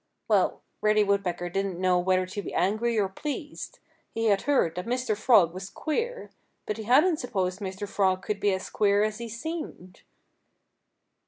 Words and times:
Well, 0.27 0.63
Reddy 0.81 1.03
Woodpecker 1.03 1.47
didn't 1.49 1.79
know 1.79 1.99
whether 1.99 2.25
to 2.25 2.41
be 2.41 2.55
angry 2.55 2.97
or 2.97 3.07
pleased. 3.07 3.77
He 4.15 4.25
had 4.29 4.41
heard 4.49 4.73
that 4.73 4.87
Mr. 4.87 5.15
Frog 5.15 5.53
was 5.53 5.69
queer. 5.69 6.31
But 6.65 6.77
he 6.77 6.85
hadn't 6.85 7.17
supposed 7.17 7.59
Mr. 7.59 7.87
Frog 7.87 8.23
could 8.23 8.39
be 8.39 8.51
as 8.51 8.71
queer 8.71 9.03
as 9.03 9.19
he 9.19 9.29
seemed. 9.29 10.01